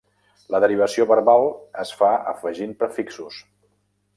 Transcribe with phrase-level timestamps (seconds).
[0.53, 1.45] La derivació verbal
[1.83, 3.39] es fa afegint prefixos.